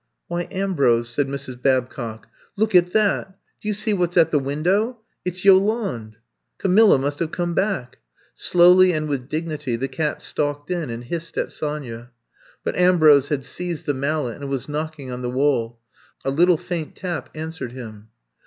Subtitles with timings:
[0.31, 1.61] *^Why, Ambrose, said Mrs.
[1.61, 2.27] Babcock.
[2.55, 4.97] Look at that I Do you see what *s at the window!
[5.23, 6.15] It's Yolande!
[6.57, 7.99] Camilla must have come back.
[8.33, 12.09] Slowly and with dignity the cat stalked in and hissed at Sonya.
[12.63, 15.77] But Ambrose had seized the mallet and was knocking on the wall.
[16.25, 18.07] A little faint tap answered him.